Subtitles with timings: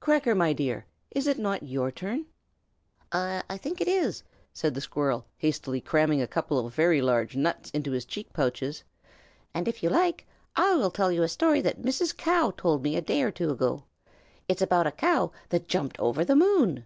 [0.00, 2.26] Cracker, my dear, is it not your turn?"
[3.12, 7.70] "I think it is," said the squirrel, hastily cramming a couple of very large nuts
[7.70, 8.82] into his cheek pouches,
[9.54, 12.16] "and if you like, I will tell you a story that Mrs.
[12.16, 13.84] Cow told me a day or two ago.
[14.48, 16.84] It is about a cow that jumped over the moon."